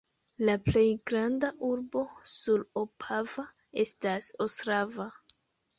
[0.47, 2.03] La plej granda urbo
[2.37, 3.47] sur Opava
[3.87, 5.11] estas Ostrava.